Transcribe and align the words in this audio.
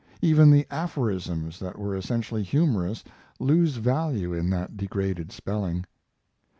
Even 0.23 0.49
the 0.49 0.65
aphorisms 0.71 1.59
that 1.59 1.77
were 1.77 1.95
essentially 1.95 2.41
humorous 2.41 3.03
lose 3.39 3.75
value 3.75 4.33
in 4.33 4.49
that 4.49 4.75
degraded 4.75 5.31
spelling. 5.31 5.85